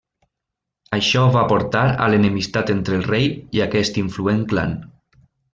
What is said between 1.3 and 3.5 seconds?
va portar a l'enemistat entre el rei